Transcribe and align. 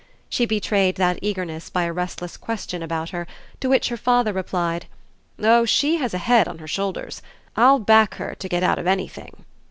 She 0.29 0.47
betrayed 0.47 0.95
that 0.95 1.19
eagerness 1.21 1.69
by 1.69 1.83
a 1.83 1.93
restless 1.93 2.35
question 2.35 2.81
about 2.81 3.11
her, 3.11 3.27
to 3.59 3.69
which 3.69 3.89
her 3.89 3.97
father 3.97 4.33
replied: 4.33 4.87
"Oh 5.37 5.63
she 5.63 5.97
has 5.97 6.15
a 6.15 6.17
head 6.17 6.47
on 6.47 6.57
her 6.57 6.65
shoulders. 6.67 7.21
I'll 7.55 7.77
back 7.77 8.15
her 8.15 8.33
to 8.33 8.49
get 8.49 8.63
out 8.63 8.79
of 8.79 8.87
anything!" 8.87 9.45